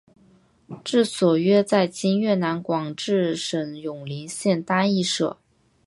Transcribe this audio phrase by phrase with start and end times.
[0.83, 5.37] 治所约在今越南广治省永灵县丹裔社。